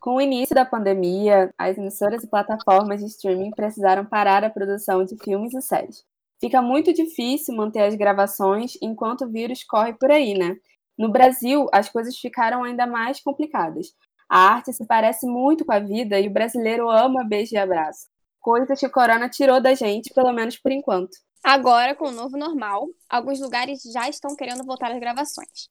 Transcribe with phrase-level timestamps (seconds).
[0.00, 5.04] Com o início da pandemia, as emissoras e plataformas de streaming precisaram parar a produção
[5.04, 6.02] de filmes e séries.
[6.40, 10.56] Fica muito difícil manter as gravações enquanto o vírus corre por aí, né?
[10.96, 13.88] No Brasil, as coisas ficaram ainda mais complicadas.
[14.26, 18.06] A arte se parece muito com a vida e o brasileiro ama beijo e abraço.
[18.40, 21.10] Coisas que o corona tirou da gente, pelo menos por enquanto.
[21.44, 25.68] Agora, com o novo normal, alguns lugares já estão querendo voltar às gravações.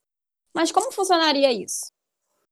[0.53, 1.91] Mas como funcionaria isso?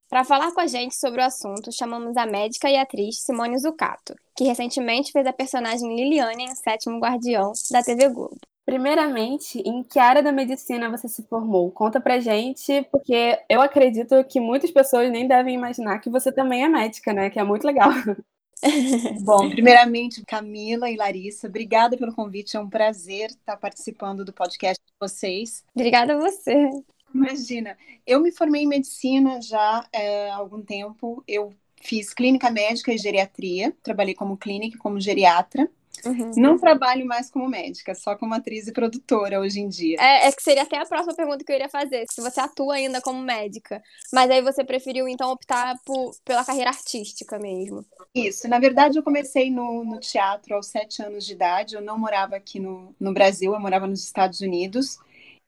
[0.09, 4.15] Para falar com a gente sobre o assunto, chamamos a médica e atriz Simone Zucato,
[4.35, 8.39] que recentemente fez a personagem Liliane em Sétimo Guardião da TV Globo.
[8.65, 11.71] Primeiramente, em que área da medicina você se formou?
[11.71, 16.63] Conta pra gente, porque eu acredito que muitas pessoas nem devem imaginar que você também
[16.63, 17.29] é médica, né?
[17.29, 17.89] Que é muito legal.
[19.23, 22.57] Bom, primeiramente, Camila e Larissa, obrigada pelo convite.
[22.57, 25.63] É um prazer estar participando do podcast de vocês.
[25.73, 26.69] Obrigada a você.
[27.13, 31.23] Imagina, eu me formei em medicina já é, há algum tempo.
[31.27, 35.69] Eu fiz clínica médica e geriatria, trabalhei como clínica, como geriatra.
[36.05, 36.31] Uhum.
[36.37, 39.97] Não trabalho mais como médica, só como atriz e produtora hoje em dia.
[39.99, 42.05] É, é, que seria até a próxima pergunta que eu iria fazer.
[42.11, 43.81] Se você atua ainda como médica,
[44.13, 47.83] mas aí você preferiu então optar por, pela carreira artística mesmo.
[48.13, 48.47] Isso.
[48.47, 51.75] Na verdade, eu comecei no, no teatro aos sete anos de idade.
[51.75, 54.99] Eu não morava aqui no, no Brasil, eu morava nos Estados Unidos.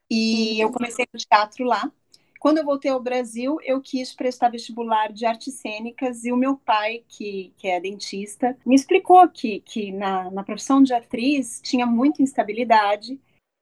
[0.09, 1.91] E eu comecei no teatro lá.
[2.39, 6.55] Quando eu voltei ao Brasil, eu quis prestar vestibular de artes cênicas e o meu
[6.55, 11.85] pai, que, que é dentista, me explicou que, que na, na profissão de atriz tinha
[11.85, 13.19] muita instabilidade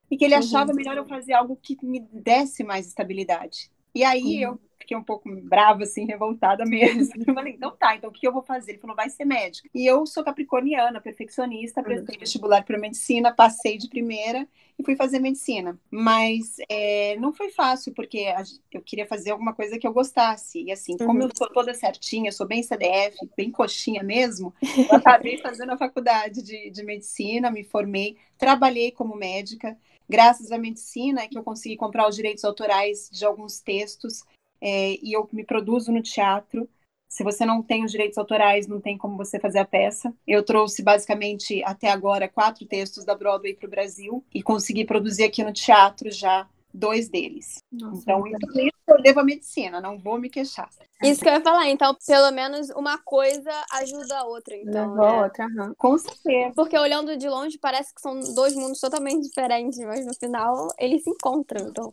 [0.08, 0.40] e que ele uhum.
[0.40, 3.68] achava melhor eu fazer algo que me desse mais estabilidade.
[3.92, 4.52] E aí uhum.
[4.52, 7.12] eu fiquei um pouco brava, assim, revoltada mesmo.
[7.26, 8.72] Eu falei, então tá, então o que eu vou fazer?
[8.72, 9.68] Ele falou, vai ser médico.
[9.74, 12.20] E eu sou capricorniana, perfeccionista, prestei uhum.
[12.20, 15.78] vestibular para medicina, passei de primeira e fui fazer medicina.
[15.90, 18.26] Mas é, não foi fácil, porque
[18.72, 20.62] eu queria fazer alguma coisa que eu gostasse.
[20.62, 21.26] E assim, como uhum.
[21.26, 24.54] eu sou toda certinha, sou bem CDF, bem coxinha mesmo,
[24.90, 29.76] eu acabei fazendo a faculdade de, de medicina, me formei, trabalhei como médica.
[30.08, 34.24] Graças à medicina é que eu consegui comprar os direitos autorais de alguns textos
[34.60, 36.68] é, e eu me produzo no teatro.
[37.08, 40.12] Se você não tem os direitos autorais, não tem como você fazer a peça.
[40.26, 45.24] Eu trouxe basicamente até agora quatro textos da Broadway para o Brasil e consegui produzir
[45.24, 47.62] aqui no teatro já dois deles.
[47.72, 50.68] Nossa, então, isso eu devo à medicina, não vou me queixar.
[51.02, 54.94] Isso que eu ia falar, então, pelo menos uma coisa ajuda a outra, então.
[54.94, 55.22] Né?
[55.22, 55.74] outra, uhum.
[55.76, 56.52] Com certeza.
[56.54, 61.02] Porque olhando de longe parece que são dois mundos totalmente diferentes, mas no final eles
[61.02, 61.92] se encontram, então.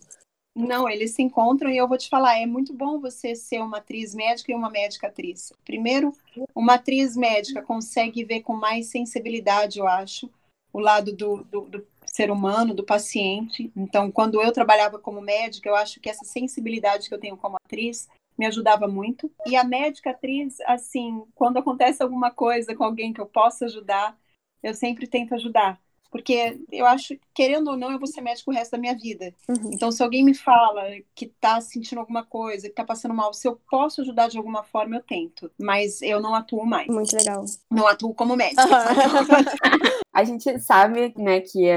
[0.55, 3.77] Não, eles se encontram e eu vou te falar, é muito bom você ser uma
[3.77, 5.51] atriz médica e uma médica atriz.
[5.65, 6.13] Primeiro,
[6.55, 10.29] uma atriz médica consegue ver com mais sensibilidade, eu acho,
[10.71, 13.69] o lado do, do, do ser humano, do paciente.
[13.75, 17.57] Então, quando eu trabalhava como médica, eu acho que essa sensibilidade que eu tenho como
[17.57, 19.29] atriz me ajudava muito.
[19.45, 24.17] E a médica atriz, assim, quando acontece alguma coisa com alguém que eu possa ajudar,
[24.63, 25.81] eu sempre tento ajudar.
[26.15, 29.35] Porque eu acho, querendo ou não, eu vou ser médico o resto da minha vida.
[29.49, 29.71] Uhum.
[29.73, 30.81] Então, se alguém me fala
[31.13, 34.63] que tá sentindo alguma coisa, que tá passando mal, se eu posso ajudar de alguma
[34.63, 35.51] forma, eu tento.
[35.59, 36.87] Mas eu não atuo mais.
[36.87, 37.43] Muito legal.
[37.69, 38.63] Não atuo como médica.
[38.63, 39.95] Uhum.
[40.15, 41.67] a gente sabe, né, que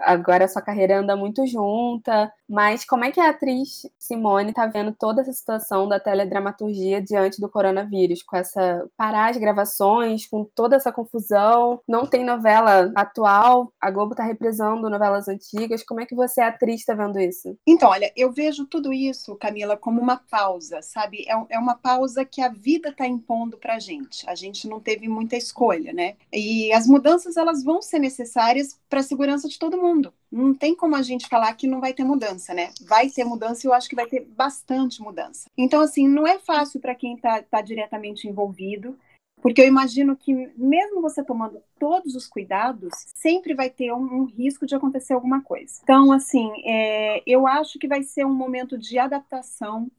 [0.00, 4.66] agora a sua carreira anda muito junta, mas como é que a atriz Simone tá
[4.66, 10.42] vendo toda essa situação da teledramaturgia diante do coronavírus, com essa parar as gravações, com
[10.54, 16.06] toda essa confusão, não tem novela atual, a Globo tá reprisando novelas antigas, como é
[16.06, 17.58] que você, atriz, tá vendo isso?
[17.66, 21.26] Então, olha, eu vejo tudo isso, Camila, como uma pausa, sabe?
[21.28, 24.26] É, é uma pausa que a vida tá impondo pra gente.
[24.26, 26.14] A gente não teve muita escolha, né?
[26.32, 30.12] E as mudanças, elas vão ser necessárias para a segurança de todo mundo.
[30.30, 32.70] Não tem como a gente falar que não vai ter mudança, né?
[32.86, 35.48] Vai ter mudança e eu acho que vai ter bastante mudança.
[35.56, 38.96] Então, assim, não é fácil para quem está tá diretamente envolvido,
[39.42, 44.24] porque eu imagino que, mesmo você tomando todos os cuidados, sempre vai ter um, um
[44.24, 45.80] risco de acontecer alguma coisa.
[45.82, 49.90] Então, assim, é, eu acho que vai ser um momento de adaptação,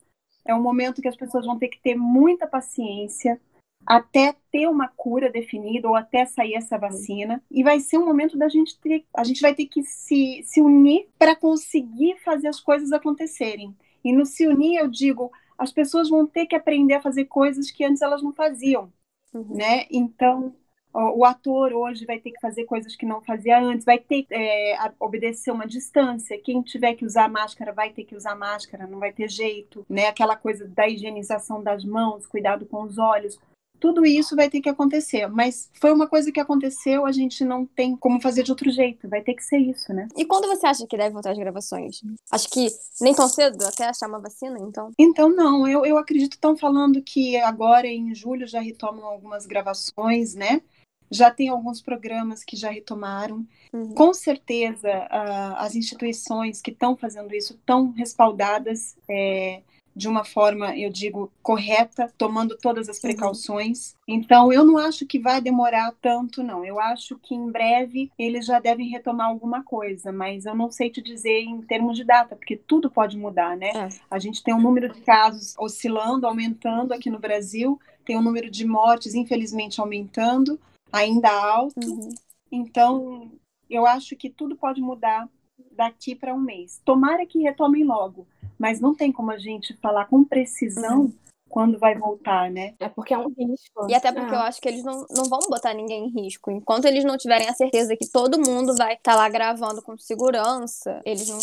[0.46, 3.38] é um momento que as pessoas vão ter que ter muita paciência,
[3.86, 7.42] até ter uma cura definida ou até sair essa vacina.
[7.50, 10.60] E vai ser um momento da gente ter, a gente vai ter que se, se
[10.60, 13.74] unir para conseguir fazer as coisas acontecerem.
[14.04, 17.70] E no se unir, eu digo, as pessoas vão ter que aprender a fazer coisas
[17.70, 18.92] que antes elas não faziam,
[19.32, 19.56] uhum.
[19.56, 19.86] né?
[19.90, 20.54] Então,
[20.92, 24.34] o ator hoje vai ter que fazer coisas que não fazia antes, vai ter que
[24.34, 26.38] é, obedecer uma distância.
[26.38, 30.06] Quem tiver que usar máscara vai ter que usar máscara, não vai ter jeito, né?
[30.06, 33.40] Aquela coisa da higienização das mãos, cuidado com os olhos
[33.84, 35.26] tudo isso vai ter que acontecer.
[35.26, 39.06] Mas foi uma coisa que aconteceu, a gente não tem como fazer de outro jeito.
[39.10, 40.08] Vai ter que ser isso, né?
[40.16, 42.00] E quando você acha que deve voltar as gravações?
[42.32, 42.66] Acho que
[42.98, 44.90] nem tão cedo, até achar uma vacina, então?
[44.98, 45.68] Então, não.
[45.68, 50.62] Eu, eu acredito que estão falando que agora, em julho, já retomam algumas gravações, né?
[51.10, 53.46] Já tem alguns programas que já retomaram.
[53.70, 53.92] Uhum.
[53.92, 58.96] Com certeza, uh, as instituições que estão fazendo isso estão respaldadas.
[59.06, 59.60] É,
[59.94, 63.94] de uma forma, eu digo, correta, tomando todas as precauções.
[64.08, 66.64] Então, eu não acho que vai demorar tanto, não.
[66.64, 70.90] Eu acho que em breve eles já devem retomar alguma coisa, mas eu não sei
[70.90, 73.70] te dizer em termos de data, porque tudo pode mudar, né?
[73.74, 73.88] É.
[74.10, 78.50] A gente tem um número de casos oscilando, aumentando aqui no Brasil, tem um número
[78.50, 80.58] de mortes, infelizmente, aumentando,
[80.92, 81.80] ainda alto.
[81.80, 82.08] Uhum.
[82.50, 83.30] Então,
[83.70, 85.28] eu acho que tudo pode mudar
[85.70, 86.80] daqui para um mês.
[86.84, 88.26] Tomara que retomem logo
[88.58, 91.14] mas não tem como a gente falar com precisão uhum.
[91.48, 92.74] quando vai voltar, né?
[92.78, 93.86] É porque é um risco.
[93.88, 94.36] E até porque é.
[94.36, 96.50] eu acho que eles não, não vão botar ninguém em risco.
[96.50, 99.96] Enquanto eles não tiverem a certeza que todo mundo vai estar tá lá gravando com
[99.98, 101.38] segurança, eles não,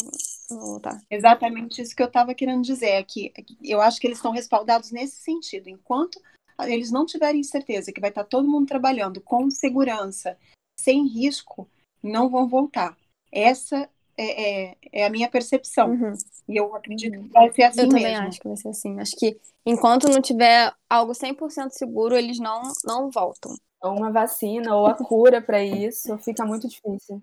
[0.50, 1.02] não vão voltar.
[1.10, 2.90] Exatamente isso que eu estava querendo dizer.
[2.90, 5.70] É que eu acho que eles estão respaldados nesse sentido.
[5.70, 6.20] Enquanto
[6.68, 10.38] eles não tiverem certeza que vai estar tá todo mundo trabalhando com segurança,
[10.80, 11.70] sem risco,
[12.04, 12.98] não vão voltar.
[13.32, 13.90] Essa
[14.22, 15.92] é, é, é a minha percepção.
[15.92, 16.14] Uhum.
[16.48, 17.98] E eu acredito que vai ser assim eu mesmo.
[17.98, 19.00] Eu também acho que vai ser assim.
[19.00, 23.56] Acho que enquanto não tiver algo 100% seguro, eles não, não voltam.
[23.82, 27.22] Ou uma vacina ou a cura para isso fica muito difícil.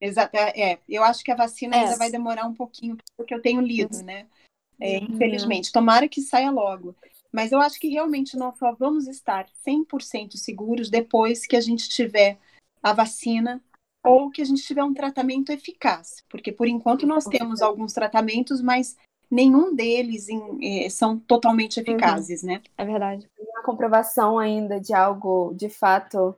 [0.00, 0.36] Exato.
[0.36, 1.80] É, eu acho que a vacina é.
[1.80, 4.26] ainda vai demorar um pouquinho, porque eu tenho lido, né?
[4.80, 5.06] É, uhum.
[5.10, 5.70] infelizmente.
[5.70, 6.96] Tomara que saia logo.
[7.30, 11.88] Mas eu acho que realmente nós só vamos estar 100% seguros depois que a gente
[11.88, 12.38] tiver
[12.82, 13.62] a vacina
[14.04, 18.60] ou que a gente tiver um tratamento eficaz, porque por enquanto nós temos alguns tratamentos,
[18.60, 18.96] mas
[19.30, 21.82] nenhum deles em, eh, são totalmente uhum.
[21.82, 22.50] eficazes, uhum.
[22.50, 22.62] né?
[22.76, 23.28] É verdade.
[23.38, 26.36] Uma comprovação ainda de algo de fato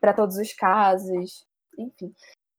[0.00, 1.46] para todos os casos,
[1.78, 2.12] enfim.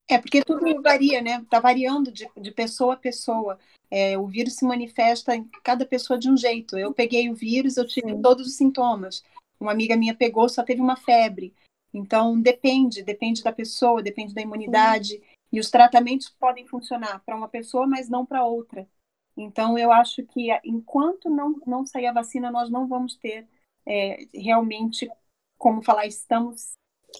[0.09, 1.45] É, porque tudo varia, né?
[1.51, 3.59] Tá variando de, de pessoa a pessoa.
[3.92, 6.77] É, o vírus se manifesta em cada pessoa de um jeito.
[6.77, 8.21] Eu peguei o vírus, eu tive Sim.
[8.21, 9.24] todos os sintomas.
[9.59, 11.53] Uma amiga minha pegou, só teve uma febre.
[11.94, 15.15] Então, depende, depende da pessoa, depende da imunidade.
[15.15, 15.21] Uhum.
[15.53, 18.88] E os tratamentos podem funcionar para uma pessoa, mas não para outra.
[19.36, 23.47] Então, eu acho que enquanto não, não sair a vacina, nós não vamos ter
[23.86, 25.09] é, realmente
[25.57, 26.74] como falar, estamos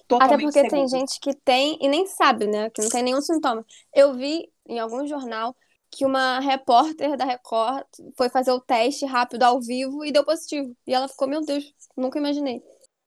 [0.06, 0.90] totalmente Até porque seguros.
[0.90, 2.70] tem gente que tem e nem sabe, né?
[2.70, 3.64] Que não tem nenhum sintoma.
[3.94, 5.54] Eu vi em algum jornal
[5.90, 7.84] que uma repórter da Record
[8.16, 10.74] foi fazer o teste rápido ao vivo e deu positivo.
[10.86, 12.62] E ela ficou, meu Deus, nunca imaginei.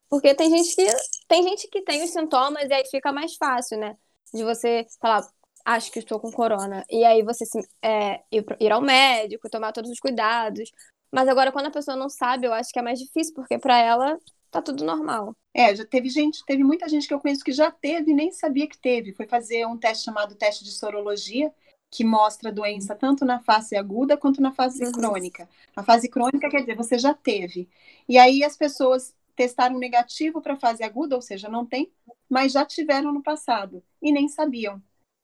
[0.10, 0.86] Porque tem gente que
[1.28, 3.98] tem gente que tem os sintomas e aí fica mais fácil, né?
[4.34, 5.28] De você falar,
[5.66, 6.84] acho que estou com corona.
[6.90, 7.46] E aí você
[7.82, 10.72] é, ir, ir ao médico, tomar todos os cuidados.
[11.12, 13.78] Mas agora, quando a pessoa não sabe, eu acho que é mais difícil, porque para
[13.78, 14.18] ela
[14.50, 15.36] tá tudo normal.
[15.54, 18.32] É, já teve gente, teve muita gente que eu conheço que já teve e nem
[18.32, 19.14] sabia que teve.
[19.14, 21.54] Foi fazer um teste chamado teste de sorologia,
[21.92, 24.92] que mostra a doença tanto na fase aguda quanto na fase uhum.
[24.92, 25.48] crônica.
[25.76, 27.70] A fase crônica quer dizer, você já teve.
[28.10, 31.92] E aí as pessoas testaram negativo para fase aguda, ou seja, não tem,
[32.30, 34.82] mas já tiveram no passado e nem sabiam.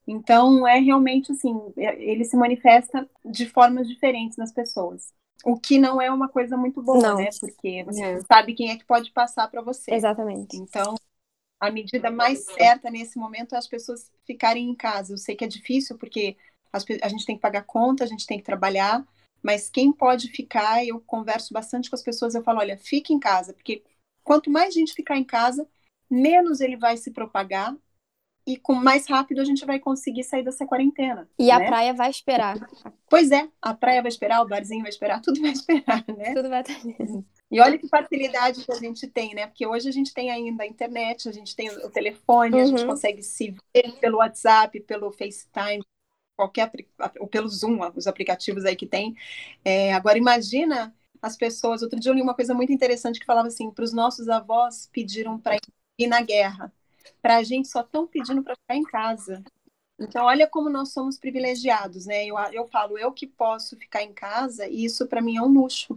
[0.08, 5.14] Então, é realmente assim, é, ele se manifesta de formas diferentes nas pessoas.
[5.46, 7.18] O que não é uma coisa muito boa, não.
[7.18, 7.30] né?
[7.40, 8.20] Porque você é.
[8.22, 9.94] sabe quem é que pode passar para você.
[9.94, 10.58] Exatamente.
[10.58, 10.96] Então,
[11.60, 15.14] a medida mais certa nesse momento é as pessoas ficarem em casa.
[15.14, 16.36] Eu sei que é difícil, porque
[16.74, 19.06] a gente tem que pagar conta, a gente tem que trabalhar,
[19.42, 23.20] mas quem pode ficar, eu converso bastante com as pessoas, eu falo, olha, fique em
[23.20, 23.84] casa, porque
[24.30, 25.68] quanto mais gente ficar em casa,
[26.08, 27.76] menos ele vai se propagar
[28.46, 31.28] e com mais rápido a gente vai conseguir sair dessa quarentena.
[31.40, 31.52] E né?
[31.52, 32.56] a praia vai esperar.
[33.10, 36.36] Pois é, a praia vai esperar, o barzinho vai esperar, tudo vai esperar, né?
[36.36, 36.80] Tudo vai estar.
[37.50, 39.48] E olha que facilidade que a gente tem, né?
[39.48, 42.62] Porque hoje a gente tem ainda a internet, a gente tem o telefone, uhum.
[42.62, 42.90] a gente uhum.
[42.90, 45.84] consegue se ver pelo WhatsApp, pelo FaceTime,
[46.38, 46.72] qualquer
[47.20, 49.16] ou pelo Zoom, os aplicativos aí que tem.
[49.66, 51.82] É, agora imagina as pessoas.
[51.82, 54.90] Outro dia eu li uma coisa muito interessante que falava assim: para os nossos avós
[54.92, 55.58] pediram para
[55.98, 56.72] ir na guerra,
[57.22, 59.44] para a gente só estão pedindo para ficar em casa.
[60.00, 62.26] Então, olha como nós somos privilegiados, né?
[62.26, 65.48] Eu, eu falo, eu que posso ficar em casa, e isso para mim é um
[65.48, 65.94] luxo.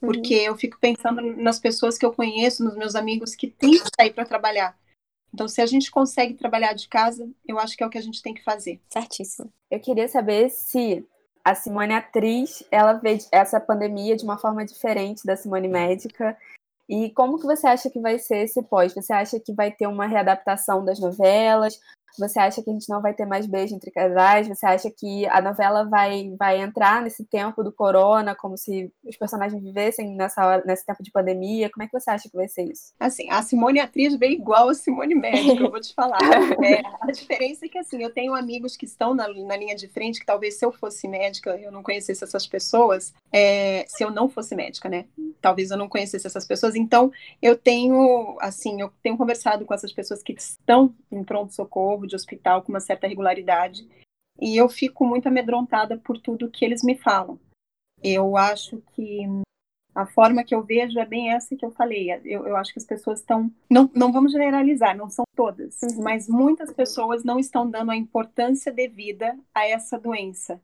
[0.00, 0.12] Uhum.
[0.12, 0.44] Porque uhum.
[0.44, 4.12] eu fico pensando nas pessoas que eu conheço, nos meus amigos que têm que sair
[4.12, 4.78] para trabalhar.
[5.34, 8.02] Então, se a gente consegue trabalhar de casa, eu acho que é o que a
[8.02, 8.80] gente tem que fazer.
[8.88, 9.52] Certíssimo.
[9.70, 11.04] Eu queria saber se
[11.50, 16.36] a Simone atriz, ela vê essa pandemia de uma forma diferente da Simone médica.
[16.88, 18.94] E como que você acha que vai ser esse pós?
[18.94, 21.80] Você acha que vai ter uma readaptação das novelas?
[22.18, 24.48] Você acha que a gente não vai ter mais beijo entre casais?
[24.48, 29.16] Você acha que a novela vai, vai entrar nesse tempo do corona, como se os
[29.16, 31.70] personagens vivessem nessa hora, nesse tempo de pandemia?
[31.70, 32.92] Como é que você acha que vai ser isso?
[32.98, 36.18] Assim, a Simone atriz veio igual a Simone médica, eu vou te falar.
[36.62, 39.88] É, a diferença é que, assim, eu tenho amigos que estão na, na linha de
[39.88, 44.10] frente, que talvez se eu fosse médica, eu não conhecesse essas pessoas, é, se eu
[44.10, 45.06] não fosse médica, né?
[45.40, 46.74] Talvez eu não conhecesse essas pessoas.
[46.74, 52.16] Então, eu tenho, assim, eu tenho conversado com essas pessoas que estão em pronto-socorro, de
[52.16, 53.88] hospital, com uma certa regularidade,
[54.40, 57.38] e eu fico muito amedrontada por tudo que eles me falam.
[58.02, 59.26] Eu acho que
[59.94, 62.10] a forma que eu vejo é bem essa que eu falei.
[62.24, 63.50] Eu, eu acho que as pessoas estão.
[63.68, 66.02] Não, não vamos generalizar, não são todas, uhum.
[66.02, 70.60] mas muitas pessoas não estão dando a importância devida a essa doença.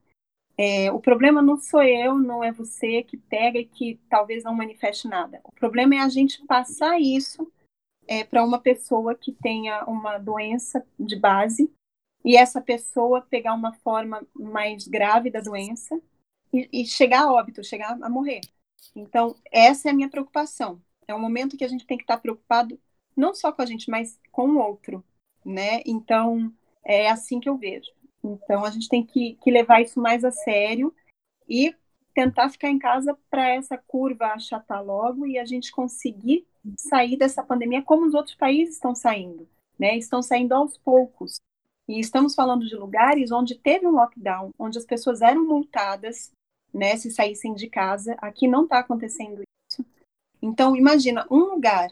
[0.58, 4.54] É, o problema não sou eu, não é você que pega e que talvez não
[4.54, 5.40] manifeste nada.
[5.44, 7.46] O problema é a gente passar isso
[8.06, 11.70] é, para uma pessoa que tenha uma doença de base
[12.24, 16.00] e essa pessoa pegar uma forma mais grave da doença
[16.52, 18.40] e, e chegar a óbito, chegar a morrer.
[18.94, 20.80] Então, essa é a minha preocupação.
[21.06, 22.78] É um momento que a gente tem que estar preocupado
[23.16, 25.04] não só com a gente, mas com o outro,
[25.44, 25.82] né?
[25.86, 26.52] Então,
[26.84, 27.90] é assim que eu vejo.
[28.22, 30.94] Então, a gente tem que, que levar isso mais a sério
[31.48, 31.74] e
[32.16, 37.42] tentar ficar em casa para essa curva achatar logo e a gente conseguir sair dessa
[37.42, 39.46] pandemia como os outros países estão saindo,
[39.78, 39.98] né?
[39.98, 41.36] Estão saindo aos poucos.
[41.86, 46.32] E estamos falando de lugares onde teve um lockdown, onde as pessoas eram multadas,
[46.72, 48.16] né, se saíssem de casa.
[48.18, 49.84] Aqui não está acontecendo isso.
[50.40, 51.90] Então, imagina um lugar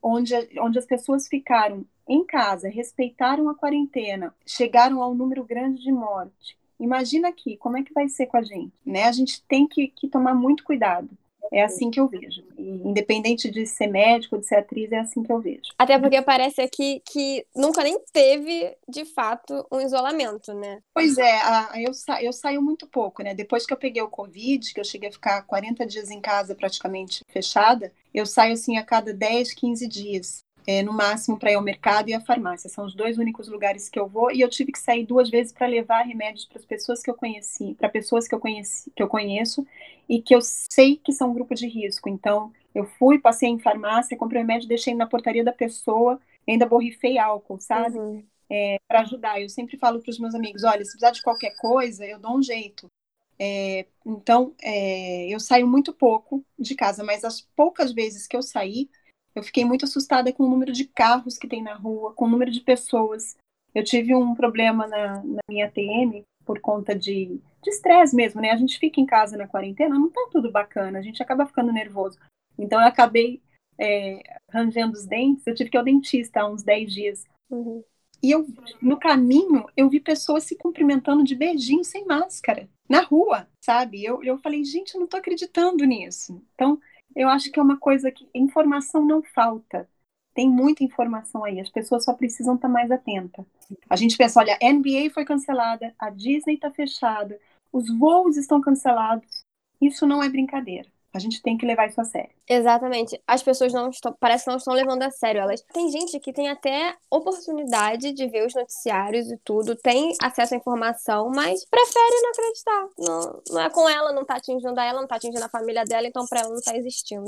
[0.00, 5.82] onde, onde as pessoas ficaram em casa, respeitaram a quarentena, chegaram a um número grande
[5.82, 6.56] de morte.
[6.78, 8.72] Imagina aqui, como é que vai ser com a gente?
[8.84, 9.04] Né?
[9.04, 11.08] A gente tem que, que tomar muito cuidado.
[11.52, 12.42] É assim que eu vejo.
[12.58, 15.72] E, independente de ser médico, de ser atriz, é assim que eu vejo.
[15.78, 20.80] Até porque parece aqui que nunca nem teve, de fato, um isolamento, né?
[20.92, 23.34] Pois é, a, eu, sa eu saio muito pouco, né?
[23.34, 26.54] Depois que eu peguei o Covid, que eu cheguei a ficar 40 dias em casa
[26.54, 31.54] praticamente fechada, eu saio assim a cada 10, 15 dias é, no máximo para ir
[31.54, 32.68] ao mercado e à farmácia.
[32.68, 35.52] São os dois únicos lugares que eu vou e eu tive que sair duas vezes
[35.52, 39.02] para levar remédios para as pessoas que eu conheci, para pessoas que eu conheci, que
[39.02, 39.66] eu conheço
[40.08, 42.08] e que eu sei que são grupo de risco.
[42.08, 47.18] Então, eu fui, passei em farmácia, comprei remédio, deixei na portaria da pessoa, ainda borrifei
[47.18, 47.98] álcool, sabe?
[47.98, 48.24] Uhum.
[48.50, 49.40] É, para ajudar.
[49.40, 52.36] Eu sempre falo para os meus amigos: olha, se precisar de qualquer coisa, eu dou
[52.36, 52.90] um jeito.
[53.38, 58.42] É, então, é, eu saio muito pouco de casa, mas as poucas vezes que eu
[58.42, 58.88] saí,
[59.36, 62.28] eu fiquei muito assustada com o número de carros que tem na rua, com o
[62.28, 63.36] número de pessoas.
[63.74, 68.50] Eu tive um problema na, na minha ATM por conta de estresse mesmo, né?
[68.50, 71.72] A gente fica em casa na quarentena, não tá tudo bacana, a gente acaba ficando
[71.72, 72.18] nervoso.
[72.58, 73.42] Então eu acabei
[73.78, 77.24] é, rangendo os dentes, eu tive que ir ao dentista há uns 10 dias.
[77.50, 77.84] Uhum.
[78.22, 78.46] E eu,
[78.80, 84.02] no caminho, eu vi pessoas se cumprimentando de beijinho sem máscara, na rua, sabe?
[84.02, 86.42] Eu, eu falei, gente, eu não tô acreditando nisso.
[86.54, 86.80] Então,
[87.14, 89.88] eu acho que é uma coisa que informação não falta.
[90.34, 93.44] Tem muita informação aí, as pessoas só precisam estar mais atentas.
[93.88, 97.38] A gente pensa, olha, a NBA foi cancelada, a Disney está fechada,
[97.72, 99.44] os voos estão cancelados.
[99.80, 100.88] Isso não é brincadeira.
[101.16, 102.30] A gente tem que levar isso a sério.
[102.48, 103.20] Exatamente.
[103.26, 105.40] As pessoas não estão, parece que não estão levando a sério.
[105.40, 110.54] Elas tem gente que tem até oportunidade de ver os noticiários e tudo, tem acesso
[110.54, 112.88] à informação, mas prefere não acreditar.
[112.98, 115.84] Não, não é com ela, não tá atingindo a ela, não tá atingindo a família
[115.84, 117.24] dela, então para ela não tá existindo.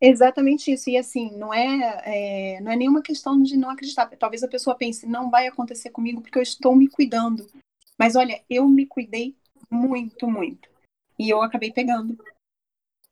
[0.00, 0.90] Exatamente isso.
[0.90, 4.06] E assim, não é, é, não é nenhuma questão de não acreditar.
[4.18, 7.46] Talvez a pessoa pense, não vai acontecer comigo porque eu estou me cuidando.
[7.96, 9.36] Mas olha, eu me cuidei
[9.70, 10.68] muito, muito.
[11.16, 12.18] E eu acabei pegando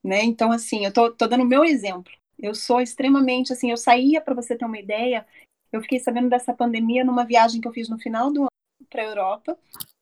[0.03, 0.23] né?
[0.25, 2.13] Então, assim, eu tô, tô dando o meu exemplo.
[2.39, 5.27] Eu sou extremamente, assim, eu saía, para você ter uma ideia,
[5.73, 8.51] eu fiquei sabendo dessa pandemia numa viagem que eu fiz no final do ano
[8.89, 9.59] para a Europa,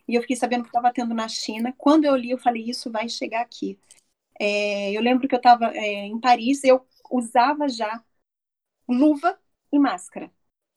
[0.07, 1.75] e eu fiquei sabendo que estava tendo na China.
[1.77, 3.79] Quando eu li, eu falei, isso vai chegar aqui.
[4.41, 8.03] É, eu lembro que eu estava é, em Paris, eu usava já
[8.89, 9.39] luva
[9.73, 10.31] e máscara,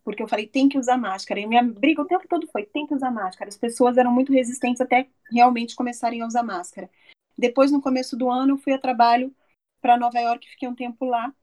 [0.03, 1.39] porque eu falei, tem que usar máscara.
[1.39, 3.49] E minha briga o tempo todo foi, tem que usar máscara.
[3.49, 6.89] As pessoas eram muito resistentes até realmente começarem a usar máscara.
[7.37, 9.33] Depois, no começo do ano, eu fui a trabalho
[9.81, 11.33] para Nova York, fiquei um tempo lá.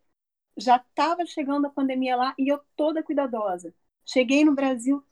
[0.57, 3.75] Já estava chegando a pandemia lá e eu toda cuidadosa.
[4.05, 5.05] Cheguei no Brasil,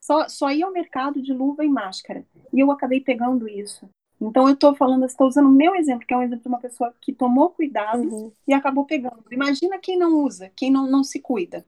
[0.00, 2.24] só, só ia ao mercado de luva e máscara.
[2.52, 3.88] E eu acabei pegando isso.
[4.20, 6.58] Então eu estou falando, estou usando o meu exemplo, que é um exemplo de uma
[6.58, 8.32] pessoa que tomou cuidado uhum.
[8.46, 9.24] e acabou pegando.
[9.30, 11.64] Imagina quem não usa, quem não, não se cuida,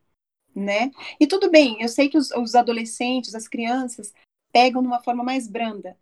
[0.54, 0.90] né?
[1.20, 4.12] E tudo bem, eu sei que os, os adolescentes, as crianças,
[4.52, 5.96] pegam de uma forma mais branda.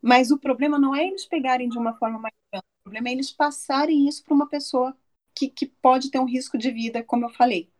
[0.00, 3.12] Mas o problema não é eles pegarem de uma forma mais grande, o problema é
[3.12, 4.96] eles passarem isso para uma pessoa
[5.34, 7.70] que, que pode ter um risco de vida, como eu falei.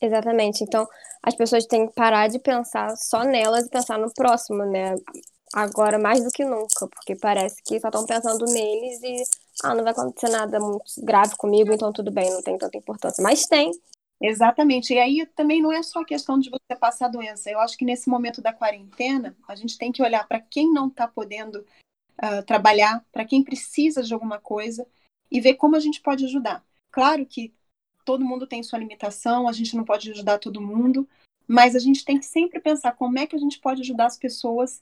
[0.00, 0.62] Exatamente.
[0.62, 0.86] Então,
[1.22, 4.94] as pessoas têm que parar de pensar só nelas e pensar no próximo, né?
[5.52, 9.22] Agora mais do que nunca, porque parece que só estão pensando neles e
[9.64, 13.22] ah, não vai acontecer nada muito grave comigo, então tudo bem, não tem tanta importância.
[13.22, 13.70] Mas tem.
[14.20, 14.92] Exatamente.
[14.92, 17.50] E aí também não é só questão de você passar a doença.
[17.50, 20.88] Eu acho que nesse momento da quarentena, a gente tem que olhar para quem não
[20.88, 21.64] está podendo
[22.20, 24.86] uh, trabalhar, para quem precisa de alguma coisa
[25.30, 26.64] e ver como a gente pode ajudar.
[26.90, 27.54] Claro que
[28.04, 31.08] todo mundo tem sua limitação, a gente não pode ajudar todo mundo,
[31.46, 34.16] mas a gente tem que sempre pensar como é que a gente pode ajudar as
[34.16, 34.80] pessoas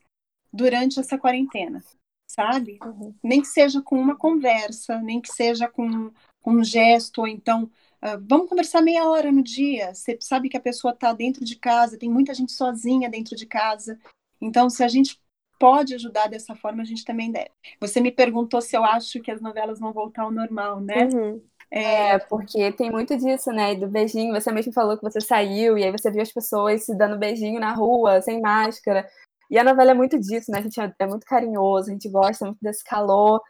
[0.53, 1.83] durante essa quarentena,
[2.31, 2.79] sabe?
[2.83, 3.15] Uhum.
[3.23, 7.71] Nem que seja com uma conversa, nem que seja com, com um gesto, ou então
[8.03, 9.95] uh, vamos conversar meia hora no dia.
[9.95, 13.47] Você sabe que a pessoa está dentro de casa, tem muita gente sozinha dentro de
[13.47, 13.99] casa.
[14.41, 15.21] Então, se a gente
[15.59, 17.51] pode ajudar dessa forma, a gente também deve.
[17.81, 21.09] Você me perguntou se eu acho que as novelas vão voltar ao normal, né?
[21.13, 21.43] Uhum.
[21.71, 23.75] É, porque tem muito disso, né?
[23.75, 24.35] Do beijinho.
[24.35, 27.59] Você mesmo falou que você saiu e aí você viu as pessoas se dando beijinho
[27.59, 29.09] na rua, sem máscara.
[29.51, 30.59] E a novela é muito disso, né?
[30.59, 33.41] A gente é, é muito carinhoso, a gente gosta muito desse calor.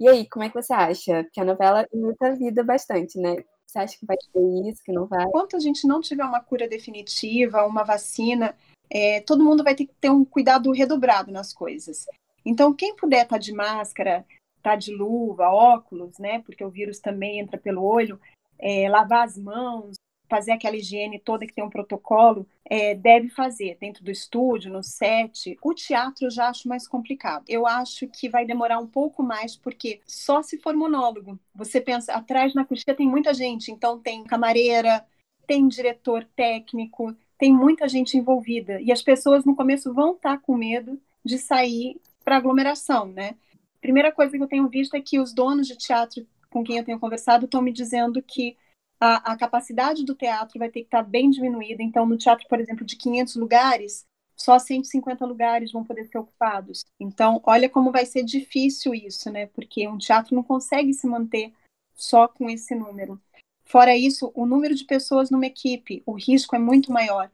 [0.00, 1.22] E aí, como é que você acha?
[1.24, 3.36] Porque a novela imita a vida bastante, né?
[3.72, 5.24] Você acha que vai ter isso, que não vai?
[5.24, 8.54] Enquanto a gente não tiver uma cura definitiva, uma vacina,
[8.90, 12.04] é, todo mundo vai ter que ter um cuidado redobrado nas coisas.
[12.44, 14.26] Então, quem puder estar tá de máscara,
[14.62, 16.42] tá de luva, óculos, né?
[16.42, 18.20] Porque o vírus também entra pelo olho,
[18.58, 19.96] é, lavar as mãos,
[20.32, 24.82] fazer aquela higiene toda que tem um protocolo, é, deve fazer dentro do estúdio, no
[24.82, 25.58] set.
[25.62, 27.44] O teatro eu já acho mais complicado.
[27.46, 31.38] Eu acho que vai demorar um pouco mais, porque só se for monólogo.
[31.54, 35.04] Você pensa, atrás na coxinha tem muita gente, então tem camareira,
[35.46, 38.80] tem diretor técnico, tem muita gente envolvida.
[38.80, 43.34] E as pessoas no começo vão estar com medo de sair para aglomeração, né?
[43.82, 46.84] primeira coisa que eu tenho visto é que os donos de teatro com quem eu
[46.84, 48.56] tenho conversado estão me dizendo que
[49.04, 51.82] a, a, capacidade do teatro vai ter que estar bem diminuída.
[51.82, 54.04] Então, no teatro, por exemplo, de 500 lugares,
[54.36, 56.84] só 150 lugares vão poder ser ocupados.
[57.00, 59.46] Então, olha como vai ser difícil isso, né?
[59.46, 61.52] Porque um teatro não consegue se manter
[61.92, 63.20] só com esse número.
[63.64, 67.28] Fora isso, o número de pessoas numa equipe, o risco é muito maior.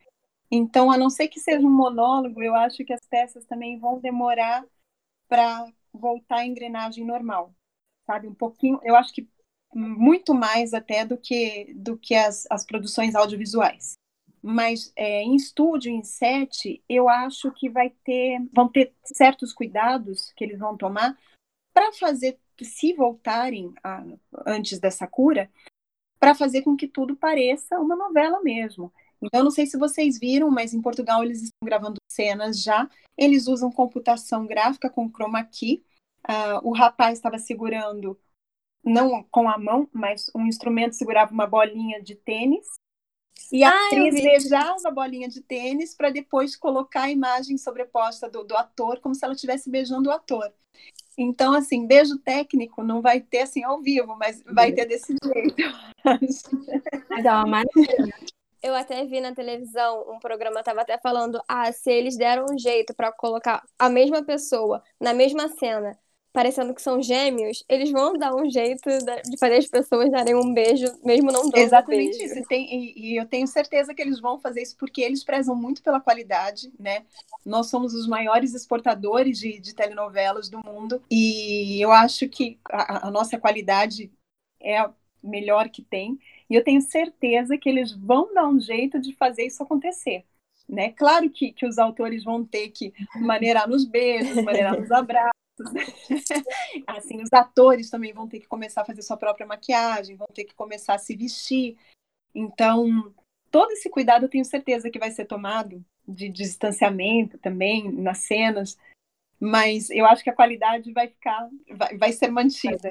[0.50, 4.00] Então, a não ser que seja um monólogo, eu acho que as peças também vão
[4.00, 4.64] demorar
[5.28, 7.54] para voltar à engrenagem normal,
[8.06, 8.26] sabe?
[8.26, 9.28] Um pouquinho, eu acho que
[9.74, 13.94] muito mais até do que do que as, as produções audiovisuais.
[14.42, 20.32] Mas é, em estúdio, em set, eu acho que vai ter, vão ter certos cuidados
[20.36, 21.18] que eles vão tomar
[21.74, 24.04] para fazer, se voltarem a,
[24.46, 25.50] antes dessa cura,
[26.20, 28.92] para fazer com que tudo pareça uma novela mesmo.
[29.20, 32.88] Então, não sei se vocês viram, mas em Portugal eles estão gravando cenas já.
[33.16, 35.82] Eles usam computação gráfica com chroma key
[36.28, 38.18] Uh, o rapaz estava segurando,
[38.88, 42.66] não com a mão, mas um instrumento segurava uma bolinha de tênis.
[43.52, 48.28] E a ah, atriz beijava a bolinha de tênis para depois colocar a imagem sobreposta
[48.28, 50.52] do, do ator, como se ela estivesse beijando o ator.
[51.16, 55.56] Então, assim, beijo técnico não vai ter assim ao vivo, mas vai ter desse jeito.
[57.10, 58.14] Mas é uma maravilha.
[58.62, 62.58] Eu até vi na televisão, um programa estava até falando, ah, se eles deram um
[62.58, 65.96] jeito para colocar a mesma pessoa na mesma cena
[66.32, 68.88] parecendo que são gêmeos, eles vão dar um jeito
[69.24, 72.48] de fazer as pessoas darem um beijo, mesmo não dando Exatamente um isso.
[72.48, 75.82] Tem, e, e, eu tenho certeza que eles vão fazer isso porque eles prezam muito
[75.82, 77.04] pela qualidade, né?
[77.44, 83.08] Nós somos os maiores exportadores de, de telenovelas do mundo e eu acho que a,
[83.08, 84.10] a nossa qualidade
[84.60, 86.18] é a melhor que tem.
[86.48, 90.24] E eu tenho certeza que eles vão dar um jeito de fazer isso acontecer.
[90.68, 90.90] Né?
[90.92, 95.32] Claro que, que os autores vão ter que maneirar nos beijos, maneirar nos abraços,
[96.86, 100.44] assim, os atores também vão ter que começar a fazer sua própria maquiagem, vão ter
[100.44, 101.76] que começar a se vestir.
[102.34, 103.12] Então,
[103.50, 108.18] todo esse cuidado eu tenho certeza que vai ser tomado de, de distanciamento também nas
[108.18, 108.78] cenas,
[109.40, 112.90] mas eu acho que a qualidade vai ficar, vai, vai ser mantida.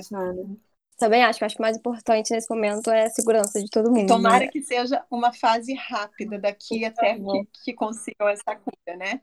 [0.97, 4.05] Também acho, acho que o mais importante nesse momento é a segurança de todo mundo.
[4.05, 4.47] E tomara né?
[4.47, 9.21] que seja uma fase rápida daqui até que, que consigam essa cura, né?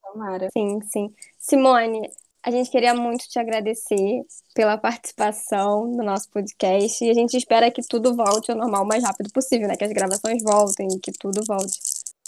[0.00, 0.48] Tomara.
[0.52, 1.14] Sim, sim.
[1.36, 2.08] Simone,
[2.48, 4.22] a gente queria muito te agradecer
[4.54, 8.86] pela participação no nosso podcast e a gente espera que tudo volte ao normal o
[8.86, 9.76] mais rápido possível, né?
[9.76, 11.78] Que as gravações voltem e que tudo volte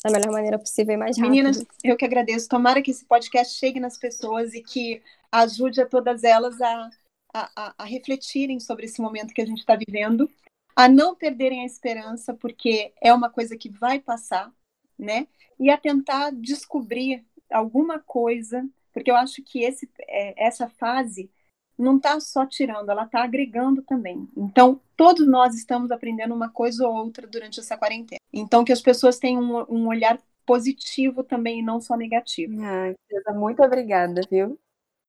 [0.05, 1.31] da melhor maneira possível e mais rápido.
[1.31, 2.51] Meninas, eu que agradeço.
[2.51, 5.01] Tomara que esse podcast chegue nas pessoas e que
[5.33, 6.91] ajude a todas elas a,
[7.33, 10.31] a, a refletirem sobre esse momento que a gente está vivendo,
[10.77, 14.53] a não perderem a esperança, porque é uma coisa que vai passar,
[14.99, 15.27] né?
[15.59, 21.31] E a tentar descobrir alguma coisa porque eu acho que esse, é, essa fase
[21.79, 24.29] não está só tirando, ela está agregando também.
[24.37, 28.21] Então, todos nós estamos aprendendo uma coisa ou outra durante essa quarentena.
[28.33, 32.55] Então, que as pessoas tenham um, um olhar positivo também e não só negativo.
[32.63, 34.59] Ah, muito obrigada, viu?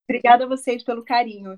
[0.08, 1.50] Obrigada a vocês pelo carinho.